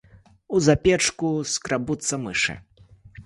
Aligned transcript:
У 0.55 0.61
запечку 0.67 1.29
скрабуцца 1.53 2.21
мышы. 2.25 2.57